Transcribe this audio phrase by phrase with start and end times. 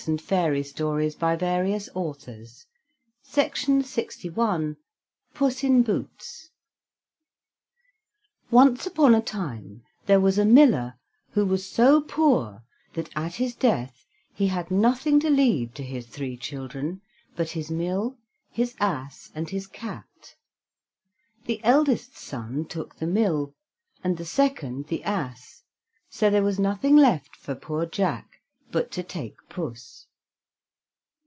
[0.07, 2.65] And after that Grethel became Hans's
[4.35, 4.75] wife.
[5.35, 6.49] PUSS IN BOOTS
[8.49, 10.95] Once upon a time there was a miller,
[11.33, 12.63] who was so poor
[12.95, 14.03] that at his death
[14.33, 17.01] he had nothing to leave to his three children
[17.35, 18.17] but his mill,
[18.49, 20.33] his ass, and his cat.
[21.45, 23.53] The eldest son took the mill,
[24.03, 25.61] and the second the ass,
[26.09, 28.25] so there was nothing left for poor Jack
[28.71, 30.07] but to take Puss.